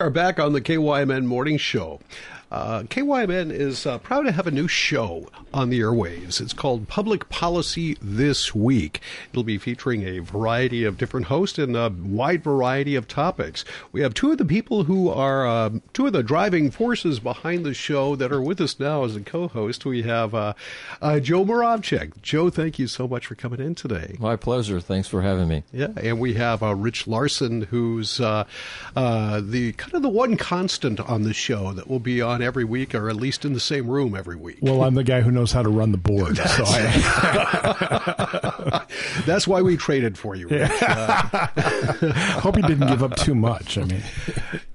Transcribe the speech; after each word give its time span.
are 0.00 0.10
back 0.10 0.38
on 0.38 0.52
the 0.52 0.60
KYMN 0.60 1.26
Morning 1.26 1.56
Show. 1.56 1.98
Uh, 2.50 2.82
KYMN 2.84 3.50
is 3.52 3.84
uh, 3.84 3.98
proud 3.98 4.22
to 4.22 4.32
have 4.32 4.46
a 4.46 4.50
new 4.50 4.66
show 4.66 5.28
on 5.52 5.68
the 5.68 5.80
airwaves. 5.80 6.40
It's 6.40 6.54
called 6.54 6.88
Public 6.88 7.28
Policy 7.28 7.98
This 8.00 8.54
Week. 8.54 9.02
It'll 9.30 9.42
be 9.42 9.58
featuring 9.58 10.02
a 10.04 10.20
variety 10.20 10.84
of 10.84 10.96
different 10.96 11.26
hosts 11.26 11.58
and 11.58 11.76
a 11.76 11.90
wide 11.90 12.42
variety 12.42 12.94
of 12.94 13.06
topics. 13.06 13.66
We 13.92 14.00
have 14.00 14.14
two 14.14 14.32
of 14.32 14.38
the 14.38 14.46
people 14.46 14.84
who 14.84 15.10
are 15.10 15.46
uh, 15.46 15.70
two 15.92 16.06
of 16.06 16.14
the 16.14 16.22
driving 16.22 16.70
forces 16.70 17.20
behind 17.20 17.66
the 17.66 17.74
show 17.74 18.16
that 18.16 18.32
are 18.32 18.40
with 18.40 18.62
us 18.62 18.80
now 18.80 19.04
as 19.04 19.14
a 19.14 19.20
co-host. 19.20 19.84
We 19.84 20.02
have 20.02 20.34
uh, 20.34 20.54
uh, 21.02 21.20
Joe 21.20 21.44
Moravchik. 21.44 22.22
Joe, 22.22 22.48
thank 22.48 22.78
you 22.78 22.86
so 22.86 23.06
much 23.06 23.26
for 23.26 23.34
coming 23.34 23.60
in 23.60 23.74
today. 23.74 24.16
My 24.18 24.36
pleasure. 24.36 24.80
Thanks 24.80 25.06
for 25.06 25.20
having 25.20 25.48
me. 25.48 25.64
Yeah, 25.70 25.88
and 25.98 26.18
we 26.18 26.34
have 26.34 26.62
uh, 26.62 26.74
Rich 26.74 27.06
Larson, 27.06 27.62
who's 27.62 28.16
the 28.16 28.46
kind 28.94 29.94
of 29.94 30.02
the 30.02 30.08
one 30.08 30.38
constant 30.38 30.98
on 30.98 31.24
the 31.24 31.34
show 31.34 31.72
that 31.72 31.88
will 31.88 32.00
be 32.00 32.22
on 32.22 32.37
on 32.38 32.44
every 32.46 32.64
week, 32.64 32.94
or 32.94 33.08
at 33.08 33.16
least 33.16 33.44
in 33.44 33.52
the 33.52 33.60
same 33.60 33.88
room 33.88 34.14
every 34.14 34.36
week. 34.36 34.58
Well, 34.60 34.84
I'm 34.84 34.94
the 34.94 35.04
guy 35.04 35.20
who 35.20 35.30
knows 35.30 35.52
how 35.52 35.62
to 35.62 35.68
run 35.68 35.92
the 35.92 35.98
board, 35.98 36.36
so 36.36 36.64
I... 36.66 36.86
that's 39.26 39.46
why 39.46 39.60
we 39.62 39.76
traded 39.76 40.16
for 40.16 40.34
you. 40.34 40.48
Yeah. 40.50 40.70
Uh, 40.80 41.46
Hope 42.40 42.56
you 42.56 42.62
didn't 42.62 42.88
give 42.88 43.02
up 43.02 43.16
too 43.16 43.34
much. 43.34 43.76
I 43.78 43.84
mean, 43.84 44.02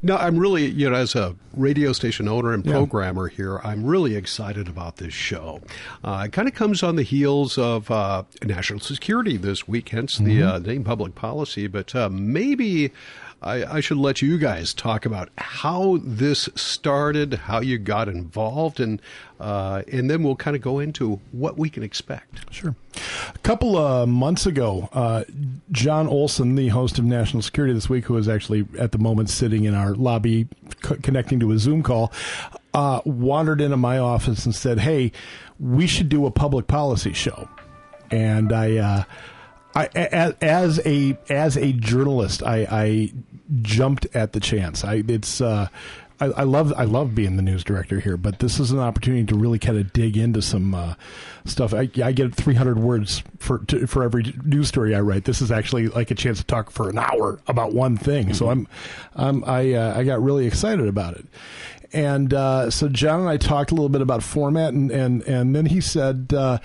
no, 0.02 0.18
I'm 0.18 0.38
really, 0.38 0.66
you 0.66 0.90
know, 0.90 0.96
as 0.96 1.16
a 1.16 1.36
radio 1.56 1.94
station 1.94 2.28
owner 2.28 2.54
and 2.54 2.66
programmer 2.66 3.30
yeah. 3.30 3.36
here, 3.36 3.62
I'm 3.64 3.86
really 3.86 4.16
excited 4.16 4.68
about 4.68 4.98
this 4.98 5.14
show. 5.14 5.62
Uh, 6.04 6.24
it 6.26 6.34
kind 6.34 6.48
of 6.48 6.54
comes 6.54 6.84
on 6.84 6.96
the 6.96 7.04
heels 7.04 7.58
of 7.58 7.90
uh, 7.90 8.24
national 8.44 8.82
security 8.82 9.38
this 9.38 9.68
week, 9.68 9.90
hence 9.90 10.18
the 10.18 10.40
mm-hmm. 10.40 10.44
Uh, 10.44 10.60
name 10.60 10.84
public 10.84 11.16
policy, 11.16 11.68
but 11.68 11.96
uh, 11.96 12.10
maybe 12.10 12.92
I, 13.44 13.78
I, 13.78 13.80
should 13.82 13.98
let 13.98 14.22
you 14.22 14.38
guys 14.38 14.74
talk 14.74 15.06
about 15.06 15.30
how 15.38 16.00
this 16.02 16.50
started, 16.56 17.34
how 17.34 17.60
you 17.60 17.78
got 17.78 18.08
involved, 18.08 18.80
and 18.80 19.02
uh, 19.40 19.84
and 19.92 20.10
then 20.10 20.24
we'll 20.24 20.36
kind 20.36 20.56
of 20.56 20.62
go 20.62 20.80
into 20.80 21.20
what 21.32 21.58
we 21.58 21.70
can 21.70 21.84
expect. 21.84 22.54
Sure. 22.54 22.76
A 23.34 23.38
couple 23.40 23.78
of 23.78 24.08
months 24.08 24.46
ago, 24.46 24.90
uh, 24.94 25.24
Jon 25.72 26.08
Olson, 26.08 26.56
the 26.56 26.70
host 26.70 26.98
of 26.98 27.06
National 27.06 27.42
Security 27.42 27.74
this 27.74 27.90
week, 27.90 28.06
who 28.06 28.18
is 28.18 28.30
actually 28.30 28.66
at 28.80 28.92
the 28.92 28.98
moment 28.98 29.30
sitting 29.30 29.66
in 29.66 29.74
our 29.74 29.94
lobby 29.94 30.48
co- 30.82 30.96
connecting 30.96 31.40
to 31.42 31.52
a 31.52 31.60
Zoom 31.60 31.84
call, 31.84 32.12
uh, 32.74 33.02
wandered 33.06 33.62
into 33.62 33.78
my 33.78 33.98
office 33.98 34.46
and 34.46 34.56
said, 34.56 34.80
"Hey, 34.80 35.12
we 35.60 35.88
should 35.88 36.10
do 36.10 36.26
a 36.26 36.32
public 36.32 36.68
policy 36.68 37.14
show." 37.14 37.50
And 38.10 38.54
I 38.54 38.78
uh, 38.78 39.04
I, 39.76 39.86
as 40.42 40.80
a 40.86 41.18
as 41.30 41.58
a 41.58 41.74
journalist, 41.74 42.44
I, 42.44 42.68
I 42.70 43.14
jumped 43.62 44.06
at 44.16 44.34
the 44.34 44.40
chance. 44.40 44.84
I 44.84 45.04
it's 45.08 45.42
uh, 45.42 45.68
I, 46.20 46.26
I, 46.26 46.44
love 46.44 46.74
I 46.78 46.84
love 46.84 47.16
being 47.16 47.36
the 47.36 47.42
news 47.42 47.64
director 47.64 48.00
here, 48.00 48.18
but 48.18 48.40
this 48.40 48.60
is 48.60 48.72
an 48.72 48.80
opportunity 48.80 49.26
to 49.26 49.36
really 49.36 49.60
kind 49.60 49.78
of 49.78 49.92
dig 49.94 50.16
into 50.16 50.42
some 50.42 50.76
uh, 50.76 50.94
stuff. 51.46 51.74
I, 51.74 51.90
I, 52.04 52.12
get 52.12 52.34
300 52.34 52.80
words 52.80 53.24
for 53.40 53.60
to, 53.66 53.88
for 53.88 54.04
every 54.04 54.34
news 54.44 54.68
story 54.68 54.96
I 54.96 55.02
write. 55.02 55.26
This 55.26 55.42
is 55.42 55.52
actually 55.52 55.88
like 55.88 56.12
a 56.12 56.16
chance 56.16 56.38
to 56.38 56.46
talk 56.46 56.70
for 56.70 56.90
an 56.90 56.98
hour 56.98 57.40
about 57.48 57.74
one 57.74 57.98
thing. 57.98 58.26
Mm-hmm. 58.28 58.34
So 58.34 58.50
I'm, 58.50 58.68
I'm 59.16 59.44
I 59.44 59.74
uh, 59.74 60.00
I 60.00 60.04
got 60.04 60.22
really 60.22 60.46
excited 60.46 60.88
about 60.88 61.16
it. 61.16 61.26
And 61.94 62.34
uh, 62.34 62.72
so 62.72 62.90
Jon 62.90 63.20
and 63.20 63.30
I 63.30 63.38
talked 63.38 63.72
a 63.72 63.76
little 63.76 63.90
bit 63.90 64.02
about 64.02 64.24
format, 64.24 64.74
and 64.74 64.90
and 64.90 65.22
and 65.24 65.56
then 65.56 65.68
he 65.68 65.80
said, 65.80 66.34
uh, 66.36 66.58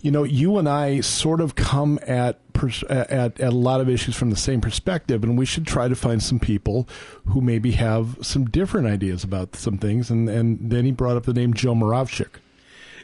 you 0.00 0.12
know, 0.12 0.22
you 0.22 0.56
and 0.56 0.68
I 0.68 1.00
sort 1.00 1.40
of 1.40 1.56
come 1.56 1.98
at, 2.06 2.38
pers- 2.52 2.84
at 2.84 3.40
at 3.40 3.40
a 3.40 3.50
lot 3.50 3.80
of 3.80 3.88
issues 3.88 4.14
from 4.14 4.30
the 4.30 4.36
same 4.36 4.60
perspective, 4.60 5.24
and 5.24 5.36
we 5.36 5.46
should 5.46 5.66
try 5.66 5.88
to 5.88 5.96
find 5.96 6.22
some 6.22 6.38
people 6.38 6.88
who 7.26 7.40
maybe 7.40 7.72
have 7.72 8.18
some 8.22 8.44
different 8.44 8.86
ideas 8.86 9.24
about 9.24 9.56
some 9.56 9.78
things. 9.78 10.10
And 10.10 10.28
and 10.28 10.70
then 10.70 10.84
he 10.84 10.92
brought 10.92 11.16
up 11.16 11.24
the 11.24 11.34
name 11.34 11.54
Joe 11.54 11.74
Moravchik. 11.74 12.38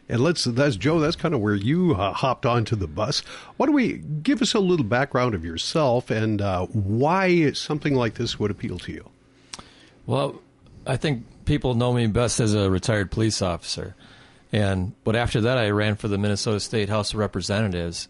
And 0.09 0.20
let's 0.20 0.44
that's 0.44 0.77
Joe. 0.77 1.00
That's 1.00 1.16
kind 1.16 1.34
of 1.34 1.41
where 1.41 1.55
you 1.55 1.94
uh, 1.94 2.12
hopped 2.12 2.47
onto 2.47 2.77
the 2.77 2.86
bus. 2.86 3.21
Why 3.56 3.66
don't 3.66 3.75
we 3.75 3.94
give 4.22 4.43
us 4.43 4.54
a 4.54 4.60
little 4.60 4.84
background 4.84 5.34
of 5.34 5.44
yourself 5.44 6.10
and 6.10 6.41
uh, 6.41 6.66
why 6.66 7.53
something 7.53 7.94
like 7.94 8.15
this 8.15 8.38
would 8.38 8.50
appeal 8.50 8.78
to 8.81 8.93
you? 8.93 9.10
Well, 10.06 10.41
I 10.87 10.98
think 10.98 11.25
people 11.44 11.75
know 11.75 11.93
me 11.93 12.06
best 12.06 12.41
as 12.41 12.55
a 12.55 12.71
retired 12.71 13.10
police 13.10 13.43
officer. 13.43 13.94
And 14.53 14.93
but 15.05 15.16
after 15.16 15.41
that, 15.43 15.59
I 15.59 15.71
ran 15.71 15.97
for 15.97 16.09
the 16.09 16.19
Minnesota 16.19 16.60
State 16.60 16.88
House 16.88 17.12
of 17.12 17.19
Representatives, 17.19 18.09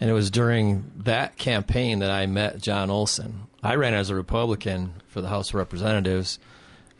and 0.00 0.10
it 0.10 0.12
was 0.12 0.30
during 0.30 0.90
that 0.96 1.38
campaign 1.38 2.00
that 2.00 2.10
I 2.10 2.26
met 2.26 2.60
Jon 2.60 2.90
Olson. 2.90 3.46
I 3.62 3.76
ran 3.76 3.94
as 3.94 4.10
a 4.10 4.14
Republican 4.14 4.94
for 5.08 5.20
the 5.20 5.28
House 5.28 5.50
of 5.50 5.54
Representatives, 5.54 6.38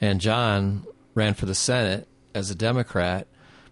and 0.01 0.21
Jon 0.21 0.87
ran 1.15 1.35
for 1.35 1.47
the 1.47 1.55
Senate 1.55 2.09
as 2.35 2.51
a 2.51 2.55
Democrat. 2.55 3.27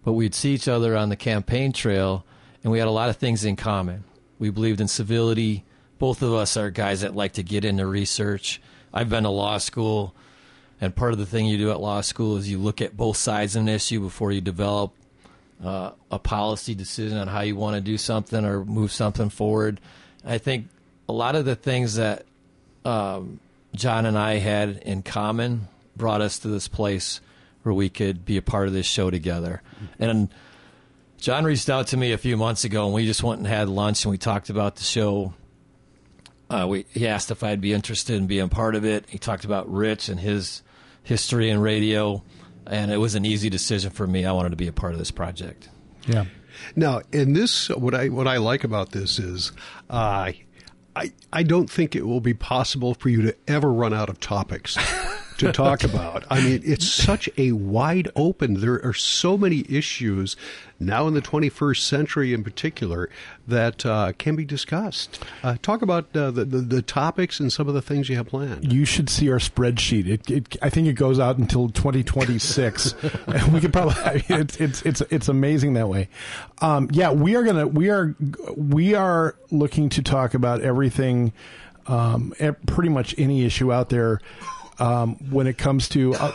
But 0.05 0.13
we'd 0.13 0.35
see 0.35 0.53
each 0.53 0.69
other 0.69 0.95
on 0.95 1.09
the 1.09 1.17
campaign 1.17 1.73
trail, 1.73 2.27
and 2.63 2.71
we 2.71 2.79
had 2.79 2.89
a 2.89 2.93
lot 2.93 3.09
of 3.09 3.17
things 3.17 3.45
in 3.45 3.57
common. 3.57 4.05
We 4.39 4.51
believed 4.51 4.83
in 4.83 4.89
civility. 4.89 5.65
Both 5.99 6.21
of 6.21 6.35
us 6.35 6.59
are 6.59 6.71
guys 6.71 7.01
that 7.01 7.17
like 7.17 7.33
to 7.33 7.43
get 7.43 7.65
into 7.65 7.87
research. 7.87 8.61
I've 8.93 9.09
been 9.09 9.23
to 9.23 9.31
law 9.31 9.57
school. 9.57 10.15
And 10.85 10.95
part 10.95 11.13
of 11.13 11.19
the 11.19 11.27
thing 11.27 11.47
you 11.47 11.59
do 11.59 11.71
at 11.71 11.81
law 11.81 12.01
school 12.03 12.37
is 12.37 12.51
you 12.51 12.59
look 12.59 12.81
at 12.81 12.97
both 12.97 13.17
sides 13.17 13.57
of 13.57 13.63
an 13.63 13.69
issue 13.69 14.01
before 14.01 14.33
you 14.33 14.41
develop 14.41 14.93
uh, 15.65 15.93
a 16.11 16.19
policy 16.19 16.75
decision 16.75 17.17
on 17.17 17.27
how 17.27 17.41
you 17.41 17.57
want 17.57 17.75
to 17.75 17.81
do 17.81 17.97
something 17.97 18.45
or 18.45 18.65
move 18.65 18.93
something 18.93 19.31
forward. 19.31 19.81
I 20.25 20.39
think 20.39 20.69
a 21.09 21.13
lot 21.13 21.37
of 21.37 21.45
the 21.45 21.57
things 21.57 21.95
that 21.95 22.27
um, 22.85 23.41
Jon 23.75 24.05
and 24.05 24.19
I 24.19 24.35
had 24.35 24.83
in 24.85 25.03
common 25.03 25.69
brought 25.97 26.21
us 26.21 26.39
to 26.41 26.49
this 26.49 26.69
place 26.69 27.21
where 27.63 27.75
we 27.75 27.89
could 27.89 28.27
be 28.27 28.37
a 28.37 28.43
part 28.43 28.69
of 28.69 28.75
this 28.75 28.87
show 28.87 29.11
together. 29.11 29.63
And 29.99 30.29
Jon 31.17 31.45
reached 31.45 31.71
out 31.71 31.87
to 31.89 31.97
me 31.97 32.13
a 32.13 32.19
few 32.19 32.37
months 32.37 32.65
ago, 32.65 32.85
and 32.85 32.93
we 32.93 33.07
just 33.07 33.23
went 33.23 33.39
and 33.39 33.47
had 33.47 33.71
lunch, 33.71 34.05
and 34.05 34.11
we 34.11 34.19
talked 34.19 34.51
about 34.51 34.77
the 34.77 34.85
show 34.85 35.33
uh, 36.51 36.67
we, 36.69 36.85
he 36.91 37.09
asked 37.09 37.31
if 37.31 37.43
I'd 37.43 37.61
be 37.61 37.73
interested 37.73 38.17
in 38.17 38.27
being 38.27 38.49
part 38.49 38.75
of 38.75 38.85
it. 38.85 39.07
He 39.09 39.19
talked 39.19 39.45
about 39.45 39.71
Rich 39.73 40.09
and 40.09 40.21
his 40.21 40.63
history 41.05 41.51
and 41.51 41.63
radio, 41.63 42.25
and 42.67 42.91
it 42.91 42.97
was 42.97 43.15
an 43.15 43.25
easy 43.25 43.49
decision 43.49 43.91
for 43.91 44.07
me. 44.07 44.25
I 44.25 44.33
wanted 44.33 44.51
to 44.51 44.57
be 44.57 44.67
a 44.67 44.73
part 44.73 44.93
of 44.93 44.99
this 44.99 45.13
project. 45.13 45.69
Yeah. 46.09 46.25
Now, 46.75 47.03
in 47.13 47.33
this, 47.33 47.69
what 47.69 47.95
I 47.95 48.09
what 48.09 48.27
I 48.27 48.39
like 48.39 48.65
about 48.65 48.91
this 48.91 49.21
is, 49.21 49.53
uh, 49.89 50.33
I 50.97 51.13
I 51.33 51.43
don't 51.43 51.71
think 51.71 51.95
it 51.95 52.07
will 52.07 52.21
be 52.21 52.35
possible 52.35 52.95
for 52.95 53.09
you 53.09 53.23
to 53.23 53.37
ever 53.47 53.73
run 53.73 53.95
out 53.95 54.09
of 54.09 54.19
topics. 54.19 54.77
to 55.39 55.53
talk 55.53 55.85
about. 55.85 56.25
I 56.31 56.41
mean, 56.41 56.63
it's 56.65 56.89
such 56.89 57.29
a 57.37 57.53
wide 57.53 58.09
open. 58.17 58.55
There 58.61 58.85
are 58.85 58.95
so 58.95 59.37
many 59.37 59.65
issues 59.69 60.37
now 60.81 61.07
in 61.07 61.15
the 61.15 61.23
21st 61.23 61.81
century, 61.81 62.33
in 62.33 62.43
particular, 62.43 63.09
that 63.47 63.87
uh, 63.87 64.13
can 64.19 64.37
be 64.37 64.45
discussed. 64.45 65.23
Uh, 65.43 65.57
talk 65.63 65.83
about 65.83 66.15
uh, 66.17 66.31
the, 66.31 66.45
the, 66.45 66.59
the 66.59 66.83
topics 66.83 67.41
and 67.41 67.53
some 67.53 67.69
of 67.69 67.75
the 67.75 67.83
things 67.83 68.09
you 68.09 68.17
have 68.17 68.27
planned. 68.27 68.73
You 68.73 68.85
should 68.85 69.09
see 69.09 69.31
our 69.31 69.39
spreadsheet. 69.39 70.07
It, 70.07 70.31
it 70.31 70.57
I 70.63 70.71
think 70.71 70.89
it 70.89 70.95
goes 70.95 71.19
out 71.19 71.39
until 71.39 71.69
2026. 71.69 72.95
we 73.53 73.61
could 73.61 73.73
probably. 73.73 73.95
I 74.05 74.15
mean, 74.15 74.41
it's 74.41 74.57
it's 74.57 74.83
it's 74.83 75.01
it's 75.11 75.29
amazing 75.29 75.75
that 75.75 75.89
way. 75.89 76.09
Um, 76.61 76.89
yeah, 76.93 77.13
we 77.13 77.37
are 77.37 77.43
gonna 77.43 77.67
we 77.67 77.91
are 77.91 78.15
we 78.57 78.95
are 78.95 79.37
looking 79.51 79.89
to 79.91 80.03
talk 80.03 80.35
about 80.35 80.61
everything. 80.61 81.33
Um, 81.87 82.33
pretty 82.67 82.89
much 82.89 83.15
any 83.19 83.45
issue 83.45 83.71
out 83.71 83.91
there 83.91 84.19
um, 84.79 85.17
when 85.31 85.47
it 85.47 85.59
comes 85.59 85.89
to 85.91 86.15
uh, 86.15 86.33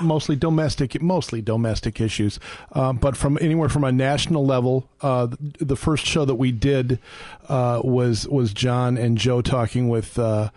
mostly 0.00 0.36
domestic, 0.36 1.00
mostly 1.00 1.42
domestic 1.42 2.00
issues. 2.00 2.38
Um, 2.72 2.96
but 2.96 3.16
from 3.16 3.38
anywhere 3.40 3.68
from 3.68 3.84
a 3.84 3.92
national 3.92 4.44
level, 4.44 4.88
uh, 5.00 5.28
the 5.40 5.76
first 5.76 6.06
show 6.06 6.24
that 6.24 6.36
we 6.36 6.52
did 6.52 6.98
uh, 7.48 7.80
was 7.84 8.28
was 8.28 8.52
Jon 8.52 8.96
and 8.96 9.18
Joe 9.18 9.42
talking 9.42 9.88
with. 9.88 10.18
Uh, 10.18 10.50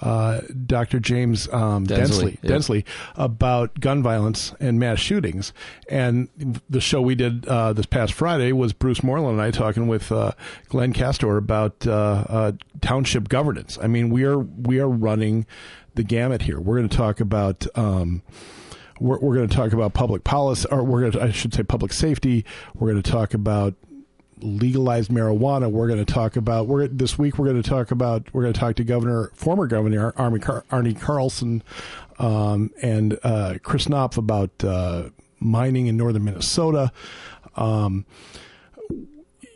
uh, 0.00 0.40
Dr. 0.66 1.00
James 1.00 1.48
um, 1.52 1.86
Densley, 1.86 2.38
Densley, 2.42 2.78
yep. 2.78 2.86
about 3.16 3.80
gun 3.80 4.02
violence 4.02 4.54
and 4.60 4.78
mass 4.78 4.98
shootings. 4.98 5.52
And 5.88 6.28
the 6.68 6.80
show 6.80 7.00
we 7.00 7.14
did 7.14 7.46
uh, 7.46 7.72
this 7.72 7.86
past 7.86 8.12
Friday 8.12 8.52
was 8.52 8.72
Bruce 8.72 9.02
Morlan 9.02 9.34
and 9.34 9.40
I 9.40 9.50
talking 9.50 9.86
with 9.88 10.10
uh, 10.12 10.32
Glenn 10.68 10.92
Castor 10.92 11.36
about 11.36 11.86
uh, 11.86 12.24
uh, 12.28 12.52
township 12.80 13.28
governance. 13.28 13.78
I 13.80 13.86
mean, 13.86 14.10
we 14.10 14.24
are 14.24 14.38
we 14.38 14.78
are 14.78 14.88
running 14.88 15.46
the 15.94 16.02
gamut 16.02 16.42
here. 16.42 16.60
We're 16.60 16.76
going 16.76 16.88
to 16.88 16.96
talk 16.96 17.20
about. 17.20 17.66
Um, 17.76 18.22
we're, 19.00 19.18
we're 19.18 19.34
going 19.34 19.48
to 19.48 19.54
talk 19.54 19.72
about 19.72 19.92
public 19.92 20.22
policy, 20.22 20.68
or 20.70 20.84
we're 20.84 21.00
going 21.00 21.12
to, 21.12 21.22
I 21.22 21.30
should 21.32 21.52
say, 21.52 21.64
public 21.64 21.92
safety. 21.92 22.44
We're 22.74 22.92
going 22.92 23.02
to 23.02 23.10
talk 23.10 23.34
about 23.34 23.74
legalized 24.38 25.10
marijuana. 25.10 25.70
We're 25.70 25.88
going 25.88 26.04
to 26.04 26.12
talk 26.12 26.36
about 26.36 26.66
we're 26.68 26.86
this 26.86 27.18
week. 27.18 27.38
We're 27.38 27.46
going 27.46 27.62
to 27.62 27.68
talk 27.68 27.90
about 27.90 28.32
we're 28.32 28.42
going 28.42 28.54
to 28.54 28.60
talk 28.60 28.76
to 28.76 28.84
Governor, 28.84 29.30
former 29.34 29.66
Governor 29.66 30.12
Army 30.16 30.38
Car, 30.38 30.64
Arne 30.70 30.94
Carlson, 30.94 31.62
um, 32.18 32.70
and 32.82 33.18
uh, 33.22 33.54
Chris 33.62 33.88
Knopf 33.88 34.16
about 34.16 34.50
uh, 34.62 35.10
mining 35.40 35.86
in 35.86 35.96
northern 35.96 36.24
Minnesota. 36.24 36.92
Um, 37.56 38.06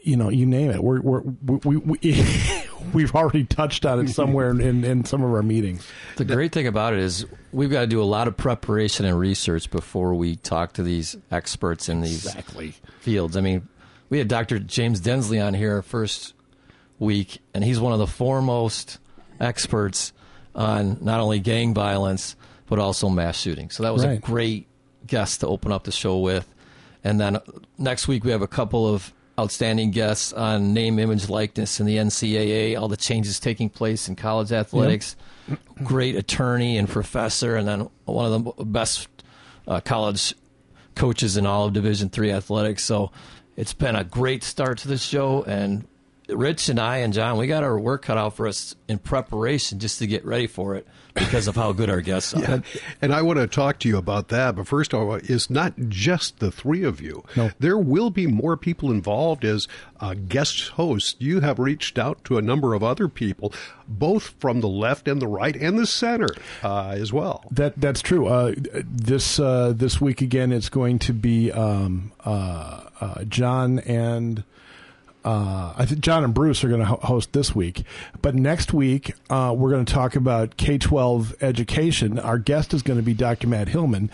you 0.03 0.17
know, 0.17 0.31
you 0.31 0.47
name 0.47 0.71
it. 0.71 0.83
We're, 0.83 1.01
we're 1.01 1.21
we 1.21 1.77
we 1.77 1.99
we've 2.93 3.15
already 3.15 3.45
touched 3.45 3.85
on 3.87 4.01
it 4.01 4.09
somewhere 4.09 4.51
in, 4.51 4.61
in, 4.61 4.85
in 4.85 5.05
some 5.05 5.23
of 5.23 5.33
our 5.33 5.43
meetings. 5.43 5.87
The 6.17 6.25
great 6.25 6.53
thing 6.53 6.67
about 6.67 6.95
it 6.95 7.01
is 7.01 7.27
we've 7.53 7.71
got 7.71 7.83
to 7.83 7.87
do 7.87 8.03
a 8.03 8.05
lot 8.05 8.29
of 8.29 8.37
preparation 8.37 9.05
and 9.07 9.19
research 9.19 9.71
before 9.71 10.15
we 10.15 10.37
talk 10.37 10.75
to 10.75 10.83
these 10.83 11.17
experts 11.31 11.89
in 11.89 12.01
these 12.01 12.27
Exactly. 12.27 12.75
fields. 13.01 13.37
I 13.37 13.41
mean, 13.41 13.69
we 14.11 14.19
had 14.19 14.29
Dr. 14.29 14.59
James 14.59 15.01
Densley 15.01 15.41
on 15.45 15.55
here 15.55 15.83
first 15.83 16.35
week, 16.99 17.39
and 17.55 17.63
he's 17.63 17.79
one 17.81 17.93
of 17.93 17.99
the 17.99 18.07
foremost 18.07 18.99
experts 19.41 20.13
on 20.55 20.99
not 21.01 21.21
only 21.21 21.39
gang 21.39 21.75
violence 21.75 22.35
but 22.69 22.79
also 22.79 23.09
mass 23.09 23.39
shootings. 23.39 23.75
So 23.75 23.83
that 23.83 23.93
was 23.95 24.05
a 24.05 24.17
great 24.19 24.67
guest 25.07 25.41
to 25.41 25.47
open 25.47 25.73
up 25.73 25.85
the 25.85 25.93
show 25.93 26.19
with. 26.19 26.47
And 27.03 27.19
then 27.19 27.39
next 27.79 28.09
week 28.09 28.25
we 28.25 28.31
have 28.31 28.43
a 28.43 28.47
couple 28.49 28.87
of 28.87 29.13
outstanding 29.39 29.91
guests 29.91 30.33
on 30.33 30.75
name, 30.75 30.99
image, 30.99 31.29
likeness, 31.29 31.81
in 31.81 31.87
the 31.87 31.97
NCAA, 31.97 32.79
all 32.79 32.89
the 32.89 32.97
changes 32.97 33.39
taking 33.39 33.69
place 33.71 34.09
in 34.09 34.17
college 34.17 34.53
athletics. 34.53 35.17
Great 35.83 36.17
attorney 36.17 36.77
and 36.77 36.89
professor, 36.89 37.57
and 37.57 37.67
then 37.67 37.89
one 38.05 38.33
of 38.33 38.57
the 38.57 38.65
best 38.65 39.09
uh, 39.67 39.81
college 39.81 40.35
coaches 40.95 41.37
in 41.37 41.47
all 41.47 41.67
of 41.67 41.73
Division 41.73 42.09
Three 42.09 42.33
athletics. 42.33 42.85
So 42.85 43.13
it's 43.57 43.73
been 43.73 43.97
a 43.97 44.05
great 44.05 44.43
start 44.43 44.79
to 44.79 44.89
the 44.89 44.99
show, 44.99 45.45
and 45.45 45.87
Rich 46.29 46.69
and 46.69 46.79
I 46.79 46.99
and 46.99 47.13
Jon, 47.13 47.39
we 47.39 47.47
got 47.47 47.63
our 47.63 47.79
work 47.79 48.03
cut 48.03 48.19
out 48.19 48.37
for 48.37 48.47
us 48.47 48.75
in 48.87 48.99
preparation 48.99 49.79
just 49.79 49.99
to 50.01 50.07
get 50.07 50.25
ready 50.25 50.47
for 50.47 50.75
it 50.75 50.87
because 51.15 51.49
of 51.49 51.57
how 51.57 51.73
good 51.73 51.91
our 51.91 52.01
guests 52.01 52.35
are. 52.35 52.63
And 53.01 53.15
I 53.15 53.23
want 53.23 53.39
to 53.39 53.47
talk 53.47 53.79
to 53.81 53.89
you 53.89 53.97
about 53.97 54.29
that. 54.29 54.57
But 54.57 54.67
first 54.67 54.93
of 54.93 55.01
all, 55.01 55.15
it's 55.15 55.51
not 55.51 55.75
just 55.89 56.39
the 56.39 56.51
three 56.51 56.83
of 56.83 57.01
you. 57.01 57.25
No. 57.37 57.51
There 57.59 57.79
will 57.79 58.11
be 58.11 58.27
more 58.27 58.57
people 58.57 58.91
involved 58.91 59.45
as 59.45 59.69
uh, 60.01 60.15
guest 60.15 60.71
hosts. 60.71 61.17
You 61.19 61.41
have 61.41 61.59
reached 61.59 61.99
out 61.99 62.25
to 62.25 62.39
a 62.39 62.43
number 62.43 62.75
of 62.75 62.83
other 62.83 63.09
people, 63.09 63.53
both 63.87 64.35
from 64.39 64.61
the 64.61 64.69
left 64.69 65.09
and 65.09 65.23
the 65.23 65.27
right 65.27 65.57
and 65.57 65.79
the 65.79 65.87
center 65.87 66.29
uh, 66.63 66.91
as 66.91 67.13
well. 67.13 67.45
That 67.51 67.81
that's 67.81 68.03
true. 68.03 68.27
Uh, 68.27 68.55
this 68.85 69.39
uh, 69.39 69.73
this 69.75 70.01
week 70.01 70.21
again, 70.21 70.53
it's 70.53 70.69
going 70.69 70.99
to 71.01 71.13
be 71.13 71.53
um, 71.53 72.13
uh, 72.25 72.83
uh, 73.01 73.25
John 73.25 73.79
and 73.81 74.45
uh, 75.25 75.75
I 75.77 75.85
think 75.85 76.01
Jon 76.01 76.25
and 76.25 76.33
Bruce 76.33 76.63
are 76.65 76.69
going 76.69 76.81
to 76.81 76.87
ho- 76.87 77.01
host 77.03 77.33
this 77.33 77.55
week. 77.55 77.83
But 78.23 78.35
next 78.35 78.73
week, 78.73 79.15
uh, 79.29 79.55
we're 79.57 79.71
going 79.71 79.85
to 79.85 79.93
talk 79.93 80.17
about 80.17 80.57
K 80.57 80.79
twelve 80.79 81.35
education. 81.41 82.19
Our 82.19 82.39
guest 82.39 82.73
is 82.75 82.83
going 82.83 82.99
to 82.99 83.03
be 83.03 83.15
Dr. 83.15 83.47
Matt 83.49 83.69
Hillmann, 83.69 84.11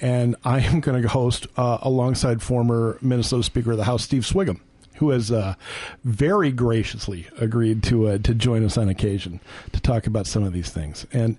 and 0.00 0.36
I 0.44 0.60
am 0.60 0.80
going 0.80 1.00
to 1.00 1.08
host 1.08 1.46
uh, 1.56 1.78
alongside 1.82 2.42
former 2.42 2.98
Minnesota 3.00 3.42
Speaker 3.42 3.72
of 3.72 3.76
the 3.76 3.84
House 3.84 4.04
Steve 4.04 4.22
Sviggum. 4.22 4.60
Who 4.96 5.10
has 5.10 5.30
uh, 5.30 5.54
very 6.02 6.50
graciously 6.50 7.28
agreed 7.40 7.84
to 7.84 8.08
uh, 8.08 8.18
to 8.18 8.34
join 8.34 8.64
us 8.64 8.76
on 8.76 8.88
occasion 8.88 9.40
to 9.72 9.80
talk 9.80 10.08
about 10.08 10.26
some 10.26 10.42
of 10.42 10.52
these 10.52 10.70
things, 10.70 11.06
and 11.12 11.36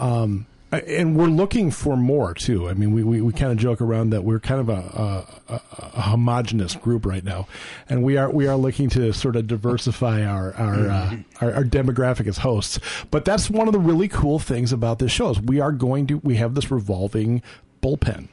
um, 0.00 0.46
and 0.70 1.16
we're 1.16 1.26
looking 1.26 1.70
for 1.70 1.96
more 1.96 2.34
too. 2.34 2.68
I 2.68 2.74
mean, 2.74 2.92
we, 2.92 3.02
we, 3.02 3.20
we 3.22 3.32
kind 3.32 3.52
of 3.52 3.58
joke 3.58 3.80
around 3.80 4.10
that 4.10 4.22
we're 4.24 4.40
kind 4.40 4.60
of 4.60 4.68
a, 4.68 5.24
a, 5.48 5.60
a, 5.78 6.00
homogenous 6.02 6.76
group 6.76 7.06
right 7.06 7.24
now, 7.24 7.48
and 7.88 8.02
we 8.02 8.16
are 8.18 8.30
we 8.30 8.46
are 8.46 8.56
looking 8.56 8.90
to 8.90 9.12
sort 9.12 9.36
of 9.36 9.46
diversify 9.46 10.24
our 10.24 10.54
our, 10.54 10.88
uh, 10.88 11.16
our 11.40 11.54
our 11.54 11.64
demographic 11.64 12.26
as 12.26 12.38
hosts. 12.38 12.78
But 13.10 13.24
that's 13.24 13.48
one 13.48 13.66
of 13.66 13.72
the 13.72 13.78
really 13.78 14.08
cool 14.08 14.38
things 14.38 14.72
about 14.72 14.98
this 14.98 15.10
show 15.10 15.30
is 15.30 15.40
we 15.40 15.60
are 15.60 15.72
going 15.72 16.06
to 16.08 16.18
we 16.18 16.36
have 16.36 16.54
this 16.54 16.70
revolving 16.70 17.42
bullpen 17.82 18.28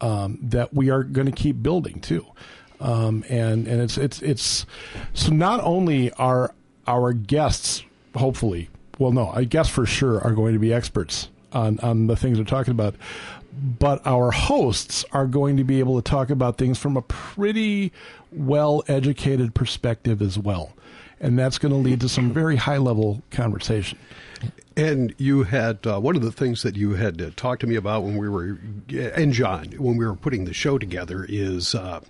um, 0.00 0.38
that 0.42 0.72
we 0.72 0.90
are 0.90 1.02
going 1.02 1.26
to 1.26 1.32
keep 1.32 1.62
building 1.62 2.00
too. 2.00 2.26
Um, 2.80 3.24
and 3.28 3.66
and 3.66 3.80
it's 3.80 3.98
it's 3.98 4.22
it's 4.22 4.66
so 5.14 5.32
not 5.32 5.60
only 5.62 6.12
are 6.12 6.54
our 6.86 7.12
guests 7.12 7.84
hopefully 8.16 8.68
well 8.98 9.12
no 9.12 9.28
I 9.28 9.44
guess 9.44 9.68
for 9.68 9.86
sure 9.86 10.20
are 10.20 10.32
going 10.32 10.52
to 10.52 10.58
be 10.58 10.72
experts 10.72 11.28
on 11.52 11.78
on 11.80 12.06
the 12.06 12.16
things 12.16 12.38
we're 12.38 12.44
talking 12.44 12.72
about. 12.72 12.94
But 13.78 14.06
our 14.06 14.30
hosts 14.30 15.04
are 15.12 15.26
going 15.26 15.56
to 15.58 15.64
be 15.64 15.78
able 15.78 16.00
to 16.00 16.10
talk 16.10 16.30
about 16.30 16.56
things 16.56 16.78
from 16.78 16.96
a 16.96 17.02
pretty 17.02 17.92
well 18.30 18.82
educated 18.88 19.54
perspective 19.54 20.22
as 20.22 20.38
well. 20.38 20.72
And 21.20 21.38
that's 21.38 21.58
going 21.58 21.72
to 21.72 21.78
lead 21.78 22.00
to 22.00 22.08
some 22.08 22.32
very 22.32 22.56
high 22.56 22.78
level 22.78 23.22
conversation. 23.30 23.98
And 24.76 25.14
you 25.18 25.42
had 25.44 25.86
uh, 25.86 26.00
one 26.00 26.16
of 26.16 26.22
the 26.22 26.32
things 26.32 26.62
that 26.62 26.76
you 26.76 26.94
had 26.94 27.20
uh, 27.20 27.30
talked 27.36 27.60
to 27.60 27.66
me 27.66 27.76
about 27.76 28.02
when 28.04 28.16
we 28.16 28.28
were, 28.28 28.58
and 29.14 29.32
Jon, 29.32 29.66
when 29.76 29.96
we 29.98 30.06
were 30.06 30.16
putting 30.16 30.46
the 30.46 30.54
show 30.54 30.78
together, 30.78 31.26
is 31.28 31.74
uh, 31.74 32.00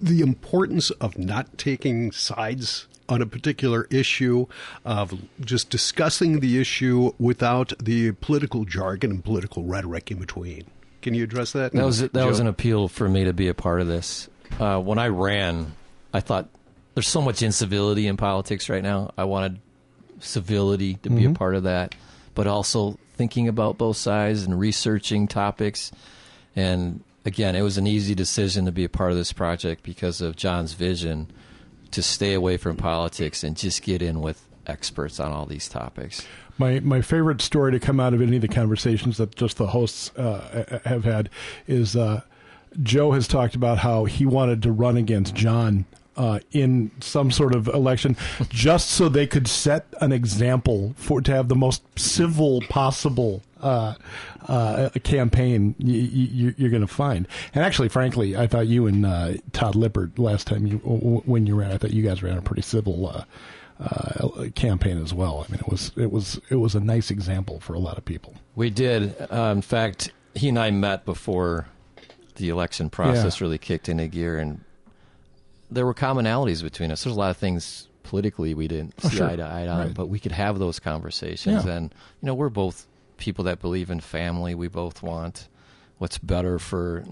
the 0.00 0.22
importance 0.22 0.90
of 0.90 1.18
not 1.18 1.58
taking 1.58 2.10
sides 2.12 2.88
on 3.08 3.20
a 3.20 3.26
particular 3.26 3.86
issue, 3.90 4.46
of 4.84 5.14
just 5.40 5.70
discussing 5.70 6.40
the 6.40 6.60
issue 6.60 7.12
without 7.18 7.72
the 7.78 8.12
political 8.12 8.64
jargon 8.64 9.10
and 9.10 9.24
political 9.24 9.64
rhetoric 9.64 10.10
in 10.10 10.18
between. 10.18 10.64
Can 11.02 11.14
you 11.14 11.24
address 11.24 11.52
that? 11.52 11.72
That 11.72 11.84
was 11.84 12.00
that 12.00 12.14
Joe? 12.14 12.26
was 12.26 12.40
an 12.40 12.46
appeal 12.46 12.88
for 12.88 13.08
me 13.08 13.24
to 13.24 13.32
be 13.32 13.48
a 13.48 13.54
part 13.54 13.80
of 13.80 13.86
this. 13.86 14.28
Uh, 14.58 14.78
when 14.80 14.98
I 14.98 15.08
ran, 15.08 15.74
I 16.14 16.20
thought 16.20 16.48
there's 16.94 17.08
so 17.08 17.20
much 17.20 17.42
incivility 17.42 18.06
in 18.06 18.16
politics 18.16 18.68
right 18.68 18.82
now. 18.82 19.12
I 19.18 19.24
wanted 19.24 19.60
civility 20.20 20.94
to 21.02 21.10
be 21.10 21.26
a 21.26 21.30
part 21.32 21.54
of 21.56 21.64
that, 21.64 21.94
but 22.34 22.46
also 22.46 22.98
thinking 23.14 23.48
about 23.48 23.78
both 23.78 23.96
sides 23.96 24.44
and 24.44 24.58
researching 24.58 25.28
topics. 25.28 25.92
And 26.56 27.02
again, 27.24 27.56
it 27.56 27.62
was 27.62 27.78
an 27.78 27.86
easy 27.86 28.14
decision 28.14 28.64
to 28.64 28.72
be 28.72 28.84
a 28.84 28.88
part 28.88 29.10
of 29.10 29.16
this 29.16 29.32
project 29.32 29.82
because 29.82 30.20
of 30.20 30.36
Jon's 30.36 30.72
vision 30.72 31.28
to 31.94 32.02
stay 32.02 32.34
away 32.34 32.56
from 32.56 32.76
politics 32.76 33.42
and 33.44 33.56
just 33.56 33.82
get 33.82 34.02
in 34.02 34.20
with 34.20 34.46
experts 34.66 35.20
on 35.20 35.32
all 35.32 35.46
these 35.46 35.68
topics. 35.68 36.26
My 36.58 36.80
my 36.80 37.00
favorite 37.00 37.40
story 37.40 37.72
to 37.72 37.80
come 37.80 37.98
out 37.98 38.14
of 38.14 38.22
any 38.22 38.36
of 38.36 38.42
the 38.42 38.48
conversations 38.48 39.16
that 39.16 39.34
just 39.34 39.56
the 39.56 39.68
hosts 39.68 40.16
uh, 40.16 40.80
have 40.84 41.04
had 41.04 41.30
is 41.66 41.96
uh, 41.96 42.22
Joe 42.82 43.12
has 43.12 43.26
talked 43.26 43.54
about 43.54 43.78
how 43.78 44.04
he 44.04 44.26
wanted 44.26 44.62
to 44.62 44.72
run 44.72 44.96
against 44.96 45.34
Jon 45.34 45.84
uh, 46.16 46.38
in 46.52 46.90
some 47.00 47.30
sort 47.30 47.54
of 47.54 47.66
election 47.68 48.16
just 48.48 48.90
so 48.90 49.08
they 49.08 49.26
could 49.26 49.48
set 49.48 49.86
an 50.00 50.12
example 50.12 50.94
for 50.96 51.20
to 51.20 51.32
have 51.32 51.48
the 51.48 51.56
most 51.56 51.82
civil 51.98 52.60
possible 52.68 53.42
uh, 53.60 53.94
uh, 54.48 54.90
campaign 55.02 55.74
y- 55.78 55.86
y- 55.86 56.08
you, 56.32 56.54
you're 56.58 56.70
going 56.70 56.82
to 56.82 56.86
find. 56.86 57.26
And 57.54 57.64
actually, 57.64 57.88
frankly, 57.88 58.36
I 58.36 58.46
thought 58.46 58.66
you 58.66 58.86
and 58.86 59.04
uh, 59.06 59.34
Todd 59.52 59.74
Lippert 59.74 60.18
last 60.18 60.46
time 60.46 60.66
you 60.66 60.78
w- 60.78 61.22
when 61.24 61.46
you 61.46 61.54
ran, 61.56 61.70
I 61.72 61.78
thought 61.78 61.90
you 61.92 62.02
guys 62.02 62.22
ran 62.22 62.36
a 62.38 62.42
pretty 62.42 62.62
civil. 62.62 63.08
Uh, 63.08 63.24
uh, 63.80 64.46
campaign 64.54 65.02
as 65.02 65.12
well. 65.12 65.44
I 65.48 65.50
mean, 65.50 65.60
it 65.60 65.68
was 65.68 65.90
it 65.96 66.12
was 66.12 66.40
it 66.48 66.54
was 66.56 66.76
a 66.76 66.80
nice 66.80 67.10
example 67.10 67.58
for 67.58 67.74
a 67.74 67.78
lot 67.80 67.98
of 67.98 68.04
people. 68.04 68.32
We 68.54 68.70
did. 68.70 69.16
Uh, 69.32 69.52
in 69.54 69.62
fact, 69.62 70.12
he 70.34 70.48
and 70.48 70.58
I 70.60 70.70
met 70.70 71.04
before 71.04 71.66
the 72.36 72.50
election 72.50 72.88
process 72.88 73.40
Yeah. 73.40 73.44
really 73.44 73.58
kicked 73.58 73.88
into 73.88 74.06
gear, 74.06 74.38
and 74.38 74.60
there 75.74 75.86
were 75.86 75.94
commonalities 75.94 76.62
between 76.62 76.90
us. 76.90 77.04
There's 77.04 77.16
a 77.16 77.18
lot 77.18 77.30
of 77.30 77.36
things 77.36 77.88
politically 78.02 78.54
we 78.54 78.68
didn't 78.68 79.00
see 79.00 79.16
sure. 79.16 79.28
eye 79.28 79.36
to 79.36 79.42
eye 79.42 79.66
on, 79.66 79.78
Right. 79.78 79.94
but 79.94 80.08
we 80.08 80.18
could 80.18 80.32
have 80.32 80.58
those 80.58 80.78
conversations. 80.78 81.64
Yeah. 81.64 81.72
And 81.72 81.94
you 82.20 82.26
know, 82.26 82.34
we're 82.34 82.48
both 82.50 82.86
people 83.16 83.44
that 83.44 83.60
believe 83.60 83.90
in 83.90 84.00
family. 84.00 84.54
We 84.54 84.68
both 84.68 85.02
want 85.02 85.48
what's 85.98 86.18
better 86.18 86.58
for 86.58 87.04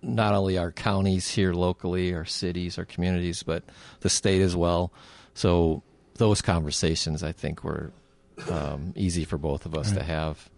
not 0.00 0.34
only 0.34 0.56
our 0.58 0.70
counties 0.72 1.28
here 1.30 1.52
locally, 1.52 2.14
our 2.14 2.24
cities, 2.24 2.78
our 2.78 2.84
communities, 2.84 3.42
but 3.42 3.64
the 4.00 4.08
state 4.08 4.40
as 4.40 4.54
well. 4.54 4.92
So 5.34 5.82
those 6.14 6.40
conversations, 6.40 7.22
I 7.22 7.32
think, 7.32 7.64
were 7.64 7.92
um, 8.50 8.92
easy 8.96 9.24
for 9.24 9.38
both 9.38 9.66
of 9.66 9.74
us 9.74 9.92
to 9.92 10.02
have. 10.02 10.48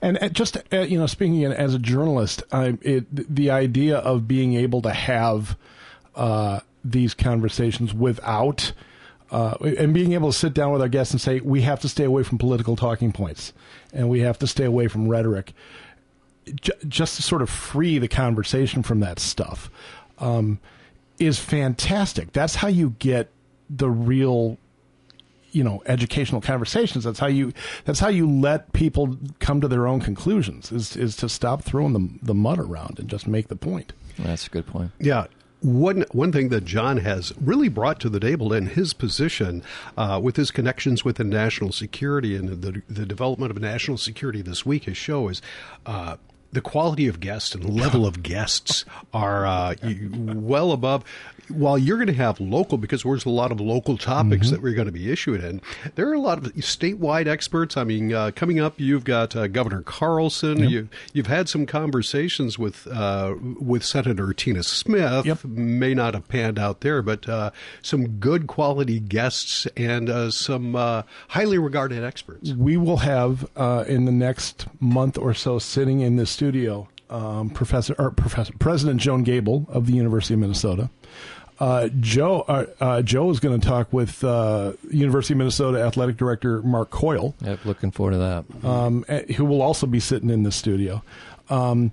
And 0.00 0.18
uh, 0.22 0.28
just 0.28 0.56
uh, 0.72 0.80
you 0.80 0.98
know, 0.98 1.06
speaking 1.06 1.44
as 1.44 1.74
a 1.74 1.78
journalist, 1.78 2.42
I, 2.52 2.78
it, 2.82 3.34
the 3.34 3.50
idea 3.50 3.98
of 3.98 4.26
being 4.28 4.54
able 4.54 4.82
to 4.82 4.92
have 4.92 5.56
uh, 6.14 6.60
these 6.84 7.14
conversations 7.14 7.94
without. 7.94 8.72
Uh, 9.30 9.56
and 9.78 9.94
being 9.94 10.12
able 10.12 10.30
to 10.30 10.38
sit 10.38 10.54
down 10.54 10.70
with 10.70 10.80
our 10.82 10.88
guests 10.88 11.12
and 11.12 11.20
say 11.20 11.40
we 11.40 11.62
have 11.62 11.80
to 11.80 11.88
stay 11.88 12.04
away 12.04 12.22
from 12.22 12.38
political 12.38 12.76
talking 12.76 13.10
points, 13.10 13.52
and 13.92 14.08
we 14.08 14.20
have 14.20 14.38
to 14.38 14.46
stay 14.46 14.64
away 14.64 14.86
from 14.86 15.08
rhetoric, 15.08 15.54
J- 16.60 16.72
just 16.86 17.16
to 17.16 17.22
sort 17.22 17.42
of 17.42 17.50
free 17.50 17.98
the 17.98 18.06
conversation 18.06 18.82
from 18.82 19.00
that 19.00 19.18
stuff, 19.18 19.70
um, 20.18 20.60
is 21.18 21.38
fantastic. 21.40 22.32
That's 22.32 22.56
how 22.56 22.68
you 22.68 22.94
get 22.98 23.30
the 23.70 23.88
real 23.90 24.58
you 25.50 25.64
know 25.64 25.82
educational 25.86 26.40
conversations 26.40 27.04
that's 27.04 27.20
how 27.20 27.28
you 27.28 27.52
that's 27.84 28.00
how 28.00 28.08
you 28.08 28.28
let 28.28 28.72
people 28.72 29.16
come 29.38 29.60
to 29.60 29.68
their 29.68 29.86
own 29.86 30.00
conclusions 30.00 30.72
is 30.72 30.96
is 30.96 31.16
to 31.16 31.28
stop 31.28 31.62
throwing 31.62 31.92
the 31.92 32.08
the 32.22 32.34
mud 32.34 32.58
around 32.58 32.98
and 32.98 33.08
just 33.08 33.26
make 33.28 33.46
the 33.46 33.56
point 33.56 33.92
That's 34.18 34.46
a 34.46 34.50
good 34.50 34.66
point. 34.66 34.90
Yeah. 34.98 35.26
One 35.64 36.04
one 36.12 36.30
thing 36.30 36.50
that 36.50 36.66
Jon 36.66 36.98
has 36.98 37.32
really 37.40 37.70
brought 37.70 37.98
to 38.00 38.10
the 38.10 38.20
table 38.20 38.52
in 38.52 38.66
his 38.66 38.92
position, 38.92 39.62
uh, 39.96 40.20
with 40.22 40.36
his 40.36 40.50
connections 40.50 41.06
with 41.06 41.16
the 41.16 41.24
national 41.24 41.72
security 41.72 42.36
and 42.36 42.60
the 42.60 42.82
the 42.86 43.06
development 43.06 43.50
of 43.50 43.58
national 43.58 43.96
security 43.96 44.42
this 44.42 44.66
week, 44.66 44.84
his 44.84 44.98
show 44.98 45.28
is 45.28 45.40
uh, 45.86 46.16
the 46.54 46.60
quality 46.60 47.06
of 47.08 47.20
guests 47.20 47.54
and 47.54 47.68
level 47.68 48.06
of 48.06 48.22
guests 48.22 48.84
are 49.12 49.44
uh, 49.46 49.74
well 49.82 50.72
above. 50.72 51.04
While 51.48 51.76
you're 51.76 51.98
going 51.98 52.06
to 52.06 52.14
have 52.14 52.40
local, 52.40 52.78
because 52.78 53.02
there's 53.02 53.26
a 53.26 53.28
lot 53.28 53.52
of 53.52 53.60
local 53.60 53.98
topics 53.98 54.46
Mm-hmm. 54.46 54.54
that 54.54 54.62
we're 54.62 54.72
going 54.74 54.86
to 54.86 54.92
be 54.92 55.12
issued 55.12 55.44
in, 55.44 55.60
there 55.94 56.08
are 56.08 56.14
a 56.14 56.18
lot 56.20 56.38
of 56.38 56.44
statewide 56.54 57.26
experts. 57.26 57.76
I 57.76 57.84
mean, 57.84 58.14
uh, 58.14 58.30
coming 58.34 58.60
up, 58.60 58.80
you've 58.80 59.04
got 59.04 59.36
uh, 59.36 59.46
Governor 59.48 59.82
Carlson. 59.82 60.70
You, 60.70 60.88
you've 61.12 61.26
had 61.26 61.50
some 61.50 61.66
conversations 61.66 62.58
with 62.58 62.86
uh, 62.86 63.34
with 63.60 63.84
Senator 63.84 64.32
Tina 64.32 64.62
Smith. 64.62 65.26
Yep. 65.26 65.44
May 65.44 65.92
not 65.92 66.14
have 66.14 66.28
panned 66.28 66.58
out 66.58 66.80
there, 66.80 67.02
but 67.02 67.28
uh, 67.28 67.50
some 67.82 68.06
good 68.18 68.46
quality 68.46 68.98
guests 68.98 69.66
and 69.76 70.08
uh, 70.08 70.30
some 70.30 70.74
uh, 70.74 71.02
highly 71.28 71.58
regarded 71.58 72.02
experts. 72.02 72.52
we 72.52 72.78
will 72.78 72.98
have 72.98 73.46
uh, 73.56 73.84
in 73.86 74.06
the 74.06 74.12
next 74.12 74.66
month 74.80 75.18
or 75.18 75.34
so 75.34 75.58
sitting 75.58 76.00
in 76.00 76.16
the 76.16 76.26
studio 76.44 76.86
um, 77.08 77.48
professor 77.48 77.94
or 77.98 78.10
professor 78.10 78.52
president 78.58 79.00
joan 79.00 79.22
gabel 79.22 79.64
of 79.70 79.86
the 79.86 79.94
university 79.94 80.34
of 80.34 80.40
minnesota. 80.40 80.90
Uh, 81.58 81.88
joe 82.00 82.40
uh, 82.48 82.66
uh, 82.80 83.00
joe 83.00 83.30
is 83.30 83.40
going 83.40 83.58
to 83.58 83.66
talk 83.66 83.90
with 83.94 84.22
uh, 84.24 84.74
university 84.90 85.32
of 85.32 85.38
minnesota 85.38 85.82
athletic 85.82 86.18
director 86.18 86.60
mark 86.60 86.90
coyle. 86.90 87.34
Yep, 87.40 87.64
looking 87.64 87.90
forward 87.90 88.12
to 88.12 88.18
that. 88.18 88.68
um, 88.68 89.06
eh, 89.08 89.32
who 89.34 89.46
will 89.46 89.62
also 89.62 89.86
be 89.86 90.00
sitting 90.00 90.28
in 90.28 90.42
the 90.42 90.52
studio. 90.52 91.02
Um, 91.48 91.92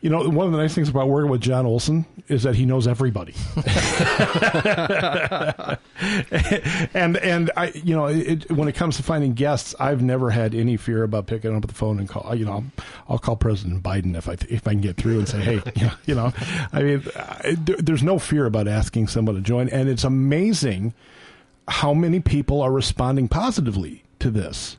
you 0.00 0.10
know, 0.10 0.28
one 0.28 0.46
of 0.46 0.52
the 0.52 0.58
nice 0.58 0.74
things 0.74 0.88
about 0.88 1.08
working 1.08 1.30
with 1.30 1.40
Jon 1.40 1.66
Olson 1.66 2.06
is 2.28 2.44
that 2.44 2.54
he 2.54 2.64
knows 2.64 2.86
everybody. 2.86 3.34
and 6.94 7.16
and 7.16 7.50
I, 7.56 7.72
you 7.74 7.96
know, 7.96 8.06
it, 8.06 8.48
when 8.50 8.68
it 8.68 8.76
comes 8.76 8.96
to 8.98 9.02
finding 9.02 9.34
guests, 9.34 9.74
I've 9.80 10.00
never 10.00 10.30
had 10.30 10.54
any 10.54 10.76
fear 10.76 11.02
about 11.02 11.26
picking 11.26 11.54
up 11.54 11.66
the 11.66 11.74
phone 11.74 11.98
and 11.98 12.08
call. 12.08 12.32
You 12.34 12.44
know, 12.44 12.64
I'll 13.08 13.18
call 13.18 13.34
President 13.34 13.82
Biden 13.82 14.16
if 14.16 14.28
I 14.28 14.36
if 14.48 14.68
I 14.68 14.72
can 14.72 14.80
get 14.80 14.96
through 14.96 15.18
and 15.18 15.28
say, 15.28 15.40
hey, 15.40 15.62
you 15.74 15.86
know, 15.86 15.92
you 16.06 16.14
know 16.14 16.32
I 16.72 16.82
mean, 16.82 17.02
I, 17.16 17.56
there, 17.58 17.76
there's 17.76 18.04
no 18.04 18.20
fear 18.20 18.46
about 18.46 18.68
asking 18.68 19.08
someone 19.08 19.34
to 19.34 19.40
join, 19.40 19.68
and 19.68 19.88
it's 19.88 20.04
amazing 20.04 20.94
how 21.66 21.92
many 21.92 22.20
people 22.20 22.62
are 22.62 22.72
responding 22.72 23.26
positively 23.26 24.04
to 24.20 24.30
this. 24.30 24.76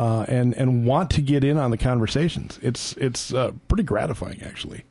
Uh, 0.00 0.24
and 0.28 0.54
and 0.54 0.86
want 0.86 1.10
to 1.10 1.20
get 1.20 1.44
in 1.44 1.58
on 1.58 1.70
the 1.70 1.76
conversations. 1.76 2.58
It's 2.62 2.94
it's 2.94 3.34
uh, 3.34 3.52
pretty 3.68 3.82
gratifying, 3.82 4.40
actually. 4.42 4.84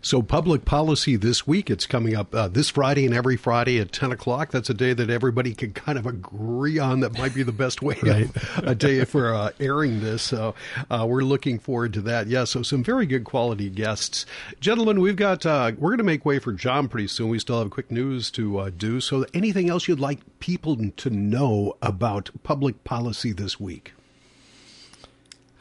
So, 0.00 0.22
public 0.22 0.64
policy 0.64 1.16
this 1.16 1.46
week, 1.46 1.68
it's 1.68 1.84
coming 1.84 2.14
up 2.14 2.34
uh, 2.34 2.48
this 2.48 2.70
Friday 2.70 3.04
and 3.06 3.14
every 3.14 3.36
Friday 3.36 3.78
at 3.80 3.92
10 3.92 4.12
o'clock. 4.12 4.50
That's 4.52 4.70
a 4.70 4.74
day 4.74 4.92
that 4.92 5.10
everybody 5.10 5.52
can 5.52 5.72
kind 5.72 5.98
of 5.98 6.06
agree 6.06 6.78
on. 6.78 7.00
That 7.00 7.18
might 7.18 7.34
be 7.34 7.42
the 7.42 7.52
best 7.52 7.82
way 7.82 7.96
Right. 8.02 8.30
a 8.58 8.74
day 8.74 9.04
for 9.04 9.34
uh, 9.34 9.50
airing 9.58 10.00
this. 10.00 10.22
So, 10.22 10.54
uh, 10.90 11.06
we're 11.08 11.22
looking 11.22 11.58
forward 11.58 11.92
to 11.94 12.00
that. 12.02 12.28
Yeah, 12.28 12.44
so 12.44 12.62
some 12.62 12.84
very 12.84 13.04
good 13.06 13.24
quality 13.24 13.68
guests. 13.68 14.24
Gentlemen, 14.60 15.00
we've 15.00 15.16
got, 15.16 15.44
uh, 15.44 15.72
we're 15.76 15.90
going 15.90 15.98
to 15.98 16.04
make 16.04 16.24
way 16.24 16.38
for 16.38 16.52
Jon 16.52 16.88
pretty 16.88 17.08
soon. 17.08 17.28
We 17.28 17.38
still 17.40 17.58
have 17.58 17.70
quick 17.70 17.90
news 17.90 18.30
to 18.32 18.58
uh, 18.58 18.70
do. 18.70 19.00
So, 19.00 19.26
anything 19.34 19.68
else 19.68 19.88
you'd 19.88 19.98
like 20.00 20.20
people 20.40 20.76
to 20.96 21.10
know 21.10 21.76
about 21.82 22.30
public 22.42 22.84
policy 22.84 23.32
this 23.32 23.58
week? 23.60 23.92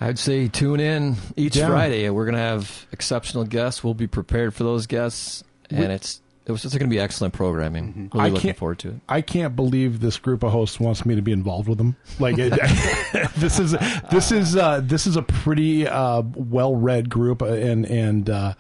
I'd 0.02 0.20
say 0.20 0.48
tune 0.48 0.80
in 0.80 1.16
each 1.38 1.56
Yeah. 1.56 1.68
Friday. 1.68 2.10
We're 2.10 2.26
going 2.26 2.36
to 2.36 2.42
have 2.42 2.86
exceptional 2.92 3.44
guests. 3.46 3.84
We'll 3.84 3.94
be 3.94 4.08
prepared 4.08 4.54
for 4.54 4.64
those 4.64 4.88
guests, 4.88 5.44
and 5.70 5.92
it's 5.92 6.22
it 6.46 6.52
was 6.52 6.62
just 6.62 6.78
going 6.78 6.88
to 6.90 6.94
be 6.94 7.00
excellent 7.00 7.34
programming. 7.34 8.12
Really 8.14 8.26
I 8.26 8.30
looking 8.30 8.50
can't- 8.50 8.58
forward 8.58 8.80
to 8.80 8.90
it. 8.90 8.96
I 9.10 9.22
can't 9.22 9.56
believe 9.56 10.00
this 10.02 10.18
group 10.18 10.44
of 10.44 10.52
hosts 10.52 10.80
wants 10.80 11.06
me 11.06 11.16
to 11.16 11.22
be 11.22 11.32
involved 11.32 11.68
with 11.68 11.78
them. 11.80 11.96
Like 12.20 12.36
it, 12.38 12.52
this 13.38 13.58
is 13.60 13.72
this 14.12 14.32
is 14.32 14.56
uh, 14.56 14.82
this 14.84 15.08
is 15.08 15.16
a 15.16 15.22
pretty 15.24 15.88
uh, 15.88 16.22
well 16.36 16.76
read 16.76 17.10
group, 17.10 17.42
uh, 17.42 17.46
and 17.48 17.86
and 17.86 18.30
uh, 18.30 18.54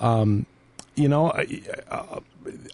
um, 0.00 0.46
you 0.96 1.08
know. 1.08 1.32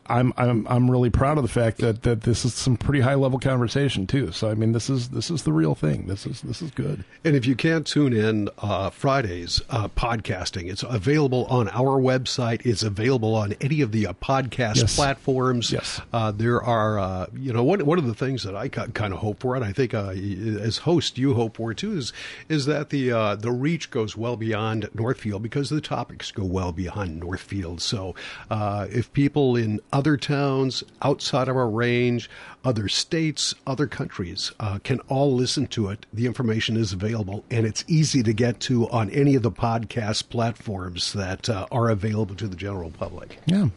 I'm 0.07 0.33
I'm 0.37 0.67
I'm 0.69 0.91
really 0.91 1.11
proud 1.11 1.37
of 1.39 1.43
the 1.43 1.49
fact 1.49 1.79
that, 1.79 2.03
that 2.03 2.23
this 2.23 2.45
is 2.45 2.55
some 2.55 2.77
pretty 2.77 3.01
high 3.01 3.15
level 3.15 3.39
conversation 3.39 4.07
too. 4.07 4.33
So 4.33 4.51
I 4.51 4.55
mean 4.55 4.73
this 4.73 4.89
is 4.89 5.11
this 5.11 5.31
is 5.31 5.43
the 5.43 5.53
real 5.53 5.75
thing. 5.75 6.07
This 6.07 6.27
is 6.27 6.41
this 6.43 6.63
is 6.63 6.71
good. 6.71 7.05
And 7.25 7.37
if 7.37 7.47
you 7.47 7.55
can't 7.55 7.87
tune 7.87 8.13
in 8.15 8.49
uh, 8.59 8.91
Fridays 8.91 9.61
uh, 9.69 9.89
podcasting, 9.89 10.71
it's 10.71 10.83
available 10.83 11.45
on 11.47 11.69
our 11.69 12.01
website. 12.01 12.65
It's 12.65 12.83
available 12.83 13.35
on 13.35 13.55
any 13.61 13.81
of 13.83 13.93
the 13.93 14.07
uh, 14.07 14.13
podcast 14.15 14.77
Yes. 14.77 14.97
platforms. 14.97 15.71
Yes. 15.73 16.01
Uh, 16.13 16.31
there 16.31 16.63
are, 16.63 16.99
uh, 16.99 17.27
you 17.37 17.53
know, 17.53 17.63
one 17.65 17.85
one 17.85 17.99
of 17.99 18.07
the 18.07 18.15
things 18.15 18.45
that 18.45 18.57
I 18.57 18.69
kind 18.69 19.13
of 19.13 19.21
hope 19.21 19.41
for, 19.41 19.57
and 19.57 19.65
I 19.65 19.73
think 19.73 19.93
uh, 19.93 20.09
as 20.11 20.79
host 20.79 21.19
you 21.19 21.35
hope 21.35 21.57
for 21.57 21.75
too, 21.75 21.97
is 21.99 22.13
is 22.49 22.65
that 22.67 22.89
the 22.91 23.13
uh, 23.13 23.35
the 23.37 23.53
reach 23.53 23.91
goes 23.91 24.17
well 24.17 24.37
beyond 24.37 24.89
Northfield 24.95 25.43
because 25.43 25.69
the 25.69 25.81
topics 25.83 26.31
go 26.31 26.45
well 26.45 26.73
beyond 26.73 27.21
Northfield. 27.21 27.83
So 27.83 28.15
uh, 28.51 28.87
if 28.91 29.13
people 29.13 29.55
in 29.57 29.68
other 29.93 30.17
towns 30.17 30.83
outside 31.03 31.49
of 31.49 31.57
our 31.57 31.69
range, 31.69 32.31
other 32.65 32.89
states, 32.89 33.55
other 33.67 33.87
countries 33.87 34.53
uh, 34.61 34.79
can 34.83 35.01
all 35.09 35.35
listen 35.35 35.67
to 35.69 35.89
it. 35.89 36.07
The 36.13 36.27
information 36.27 36.77
is 36.77 36.93
available 36.93 37.45
and 37.51 37.67
it's 37.67 37.85
easy 37.87 38.23
to 38.23 38.33
get 38.33 38.61
to 38.61 38.89
on 38.91 39.11
any 39.11 39.35
of 39.35 39.43
the 39.43 39.51
podcast 39.51 40.29
platforms 40.29 41.13
that 41.13 41.49
uh, 41.49 41.67
are 41.71 41.89
available 41.89 42.35
to 42.37 42.49
the 42.49 42.57
general 42.57 42.91
public. 42.91 43.39
Yeah. 43.47 43.69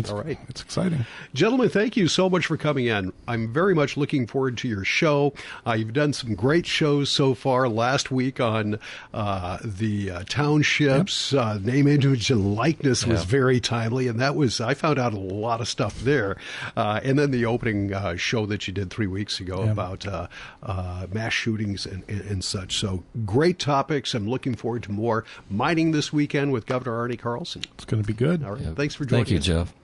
It's, 0.00 0.10
All 0.10 0.22
right. 0.22 0.38
It's 0.48 0.62
exciting. 0.62 1.06
Gentlemen, 1.34 1.68
thank 1.68 1.96
you 1.96 2.08
so 2.08 2.28
much 2.28 2.46
for 2.46 2.56
coming 2.56 2.86
in. 2.86 3.12
I'm 3.28 3.52
very 3.52 3.74
much 3.74 3.96
looking 3.96 4.26
forward 4.26 4.56
to 4.58 4.68
your 4.68 4.84
show. 4.84 5.32
Uh, 5.66 5.72
you've 5.74 5.92
done 5.92 6.12
some 6.12 6.34
great 6.34 6.66
shows 6.66 7.10
so 7.10 7.34
far. 7.34 7.68
Last 7.68 8.10
week 8.10 8.40
on 8.40 8.78
uh, 9.14 9.58
the 9.64 10.10
uh, 10.10 10.24
townships, 10.28 11.32
uh, 11.32 11.58
name, 11.58 11.86
image, 11.86 12.30
and 12.30 12.54
likeness 12.56 13.06
was 13.06 13.20
Yeah. 13.20 13.26
very 13.26 13.60
timely, 13.60 14.08
and 14.08 14.18
that 14.20 14.34
was 14.36 14.60
I 14.60 14.74
found 14.74 14.98
out 14.98 15.12
a 15.12 15.18
lot 15.18 15.60
of 15.60 15.68
stuff 15.68 16.00
there. 16.00 16.36
Uh, 16.76 17.00
and 17.02 17.18
then 17.18 17.30
the 17.30 17.44
opening 17.46 17.92
uh, 17.94 18.16
show 18.16 18.46
that 18.46 18.66
you 18.66 18.72
did 18.74 18.90
three 18.90 19.06
weeks 19.06 19.40
ago 19.40 19.64
Yeah. 19.64 19.72
about 19.72 20.06
uh, 20.06 20.26
uh, 20.62 21.06
mass 21.12 21.32
shootings 21.32 21.86
and, 21.86 22.02
and, 22.08 22.20
and 22.22 22.44
such. 22.44 22.78
So 22.78 23.04
great 23.24 23.58
topics. 23.58 24.14
I'm 24.14 24.28
looking 24.28 24.54
forward 24.54 24.82
to 24.84 24.92
more 24.92 25.24
mining 25.50 25.90
this 25.92 26.12
weekend 26.12 26.52
with 26.52 26.66
Governor 26.66 26.96
Arne 26.98 27.16
Carlson. 27.16 27.62
It's 27.74 27.84
going 27.84 28.02
to 28.02 28.06
be 28.06 28.12
good. 28.12 28.44
All 28.44 28.52
right, 28.52 28.76
thanks 28.76 28.94
for 28.94 29.04
joining 29.04 29.24
Thank 29.26 29.32
you, 29.32 29.38
us. 29.38 29.66
Jeff. 29.68 29.74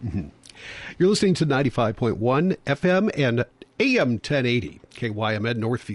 You're 0.99 1.09
listening 1.09 1.35
to 1.35 1.47
95.1 1.47 2.57
FM 2.67 3.11
and 3.17 3.45
AM 3.79 4.13
1080 4.13 4.81
KYMN 4.95 5.57
Northfield. 5.57 5.95